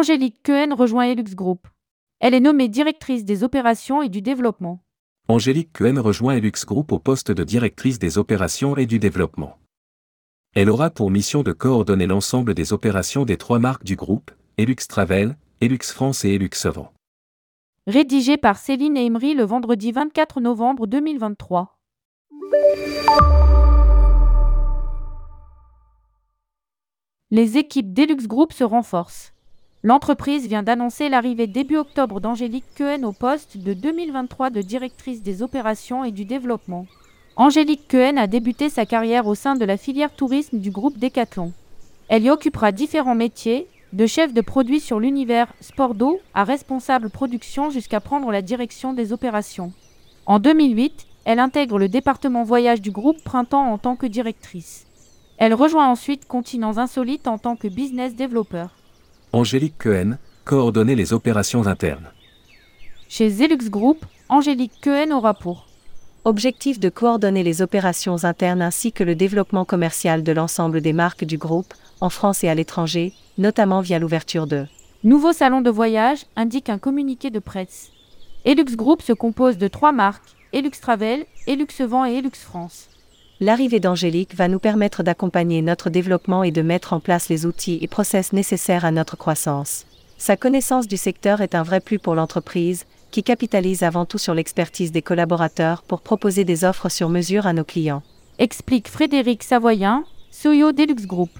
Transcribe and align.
Angélique 0.00 0.42
Cohen 0.42 0.74
rejoint 0.74 1.04
Elux 1.04 1.34
Group. 1.34 1.68
Elle 2.20 2.32
est 2.32 2.40
nommée 2.40 2.68
directrice 2.68 3.26
des 3.26 3.44
opérations 3.44 4.00
et 4.00 4.08
du 4.08 4.22
développement. 4.22 4.82
Angélique 5.28 5.74
Cohen 5.74 6.00
rejoint 6.00 6.36
Elux 6.36 6.64
Group 6.64 6.90
au 6.92 6.98
poste 6.98 7.30
de 7.30 7.44
directrice 7.44 7.98
des 7.98 8.16
opérations 8.16 8.78
et 8.78 8.86
du 8.86 8.98
développement. 8.98 9.58
Elle 10.54 10.70
aura 10.70 10.88
pour 10.88 11.10
mission 11.10 11.42
de 11.42 11.52
coordonner 11.52 12.06
l'ensemble 12.06 12.54
des 12.54 12.72
opérations 12.72 13.26
des 13.26 13.36
trois 13.36 13.58
marques 13.58 13.84
du 13.84 13.94
groupe, 13.94 14.30
Elux 14.56 14.76
Travel, 14.88 15.36
Elux 15.60 15.92
France 15.92 16.24
et 16.24 16.30
Elux 16.30 16.64
Vent. 16.64 16.94
Rédigé 17.86 18.38
par 18.38 18.56
Céline 18.56 18.96
Emery 18.96 19.34
le 19.34 19.44
vendredi 19.44 19.92
24 19.92 20.40
novembre 20.40 20.86
2023. 20.86 21.78
Les 27.30 27.58
équipes 27.58 27.92
Deluxe 27.92 28.28
Group 28.28 28.54
se 28.54 28.64
renforcent. 28.64 29.34
L'entreprise 29.82 30.46
vient 30.46 30.62
d'annoncer 30.62 31.08
l'arrivée 31.08 31.46
début 31.46 31.78
octobre 31.78 32.20
d'Angélique 32.20 32.66
Cohen 32.76 33.02
au 33.02 33.12
poste 33.12 33.56
de 33.56 33.72
2023 33.72 34.50
de 34.50 34.60
directrice 34.60 35.22
des 35.22 35.40
opérations 35.40 36.04
et 36.04 36.10
du 36.10 36.26
développement. 36.26 36.84
Angélique 37.34 37.88
Cohen 37.88 38.18
a 38.18 38.26
débuté 38.26 38.68
sa 38.68 38.84
carrière 38.84 39.26
au 39.26 39.34
sein 39.34 39.54
de 39.54 39.64
la 39.64 39.78
filière 39.78 40.14
tourisme 40.14 40.58
du 40.58 40.70
groupe 40.70 40.98
Decathlon. 40.98 41.54
Elle 42.08 42.24
y 42.24 42.30
occupera 42.30 42.72
différents 42.72 43.14
métiers, 43.14 43.68
de 43.94 44.04
chef 44.04 44.34
de 44.34 44.42
produit 44.42 44.80
sur 44.80 45.00
l'univers 45.00 45.50
sport 45.62 45.94
d'eau 45.94 46.20
à 46.34 46.44
responsable 46.44 47.08
production 47.08 47.70
jusqu'à 47.70 48.00
prendre 48.00 48.30
la 48.30 48.42
direction 48.42 48.92
des 48.92 49.14
opérations. 49.14 49.72
En 50.26 50.40
2008, 50.40 51.06
elle 51.24 51.38
intègre 51.38 51.78
le 51.78 51.88
département 51.88 52.44
voyage 52.44 52.82
du 52.82 52.90
groupe 52.90 53.24
Printemps 53.24 53.72
en 53.72 53.78
tant 53.78 53.96
que 53.96 54.06
directrice. 54.06 54.86
Elle 55.38 55.54
rejoint 55.54 55.88
ensuite 55.88 56.28
Continents 56.28 56.76
Insolites 56.76 57.26
en 57.26 57.38
tant 57.38 57.56
que 57.56 57.66
business 57.66 58.14
developer. 58.14 58.66
Angélique 59.32 59.78
Cohen, 59.78 60.18
coordonner 60.44 60.96
les 60.96 61.12
opérations 61.12 61.68
internes. 61.68 62.10
Chez 63.08 63.30
Zelux 63.30 63.70
Group, 63.70 64.04
Angélique 64.28 64.80
Cohen 64.82 65.12
aura 65.12 65.34
pour 65.34 65.68
Objectif 66.24 66.80
de 66.80 66.88
coordonner 66.88 67.44
les 67.44 67.62
opérations 67.62 68.24
internes 68.24 68.60
ainsi 68.60 68.90
que 68.90 69.04
le 69.04 69.14
développement 69.14 69.64
commercial 69.64 70.24
de 70.24 70.32
l'ensemble 70.32 70.80
des 70.80 70.92
marques 70.92 71.24
du 71.24 71.38
groupe, 71.38 71.72
en 72.00 72.10
France 72.10 72.42
et 72.42 72.48
à 72.48 72.56
l'étranger, 72.56 73.12
notamment 73.38 73.80
via 73.80 74.00
l'ouverture 74.00 74.48
de 74.48 74.66
Nouveau 75.04 75.32
salon 75.32 75.60
de 75.60 75.70
voyage, 75.70 76.26
indique 76.34 76.68
un 76.68 76.78
communiqué 76.78 77.30
de 77.30 77.38
presse. 77.38 77.92
Elux 78.44 78.74
Group 78.74 79.00
se 79.00 79.12
compose 79.12 79.58
de 79.58 79.68
trois 79.68 79.92
marques, 79.92 80.36
Elux 80.52 80.72
Travel, 80.82 81.24
Elux 81.46 81.80
Vent 81.80 82.04
et 82.04 82.14
Elux 82.14 82.36
France 82.36 82.89
l'arrivée 83.40 83.80
d'Angélique 83.80 84.34
va 84.34 84.48
nous 84.48 84.58
permettre 84.58 85.02
d'accompagner 85.02 85.62
notre 85.62 85.90
développement 85.90 86.44
et 86.44 86.50
de 86.50 86.62
mettre 86.62 86.92
en 86.92 87.00
place 87.00 87.28
les 87.28 87.46
outils 87.46 87.78
et 87.80 87.88
process 87.88 88.32
nécessaires 88.32 88.84
à 88.84 88.90
notre 88.90 89.16
croissance. 89.16 89.86
Sa 90.18 90.36
connaissance 90.36 90.86
du 90.86 90.98
secteur 90.98 91.40
est 91.40 91.54
un 91.54 91.62
vrai 91.62 91.80
plus 91.80 91.98
pour 91.98 92.14
l'entreprise, 92.14 92.84
qui 93.10 93.22
capitalise 93.22 93.82
avant 93.82 94.04
tout 94.04 94.18
sur 94.18 94.34
l'expertise 94.34 94.92
des 94.92 95.02
collaborateurs 95.02 95.82
pour 95.82 96.02
proposer 96.02 96.44
des 96.44 96.64
offres 96.64 96.90
sur 96.90 97.08
mesure 97.08 97.46
à 97.46 97.52
nos 97.52 97.64
clients. 97.64 98.02
Explique 98.38 98.88
Frédéric 98.88 99.42
Savoyen, 99.42 100.04
Soyo 100.30 100.72
Deluxe 100.72 101.06
Group. 101.06 101.30